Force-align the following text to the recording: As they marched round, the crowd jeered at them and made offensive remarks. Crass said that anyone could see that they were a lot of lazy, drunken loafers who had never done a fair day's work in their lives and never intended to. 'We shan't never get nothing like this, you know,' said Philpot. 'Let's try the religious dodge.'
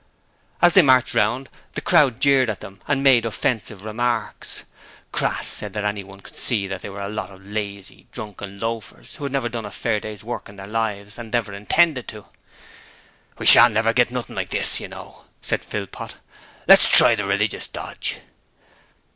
As 0.63 0.73
they 0.73 0.81
marched 0.81 1.13
round, 1.13 1.47
the 1.75 1.79
crowd 1.81 2.19
jeered 2.19 2.49
at 2.49 2.59
them 2.61 2.81
and 2.87 3.03
made 3.03 3.23
offensive 3.23 3.85
remarks. 3.85 4.63
Crass 5.11 5.47
said 5.47 5.73
that 5.73 5.85
anyone 5.85 6.21
could 6.21 6.35
see 6.35 6.65
that 6.65 6.81
they 6.81 6.89
were 6.89 7.03
a 7.03 7.07
lot 7.07 7.29
of 7.29 7.45
lazy, 7.45 8.07
drunken 8.11 8.59
loafers 8.59 9.17
who 9.17 9.25
had 9.25 9.31
never 9.31 9.47
done 9.47 9.63
a 9.63 9.69
fair 9.69 9.99
day's 9.99 10.23
work 10.23 10.49
in 10.49 10.55
their 10.55 10.65
lives 10.65 11.19
and 11.19 11.31
never 11.31 11.53
intended 11.53 12.07
to. 12.07 12.25
'We 13.37 13.45
shan't 13.45 13.75
never 13.75 13.93
get 13.93 14.09
nothing 14.09 14.35
like 14.35 14.49
this, 14.49 14.79
you 14.79 14.87
know,' 14.87 15.25
said 15.39 15.63
Philpot. 15.63 16.15
'Let's 16.67 16.89
try 16.89 17.13
the 17.13 17.25
religious 17.25 17.67
dodge.' 17.67 18.17